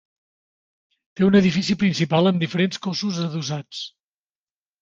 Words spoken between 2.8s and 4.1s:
cossos adossats.